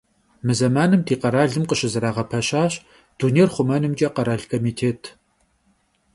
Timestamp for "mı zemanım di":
0.45-1.15